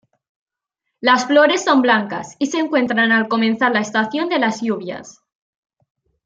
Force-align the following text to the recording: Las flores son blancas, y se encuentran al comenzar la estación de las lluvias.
Las 0.99 1.27
flores 1.27 1.63
son 1.63 1.83
blancas, 1.83 2.35
y 2.39 2.47
se 2.47 2.57
encuentran 2.57 3.11
al 3.11 3.27
comenzar 3.27 3.71
la 3.71 3.81
estación 3.81 4.29
de 4.29 4.39
las 4.39 4.59
lluvias. 4.61 5.21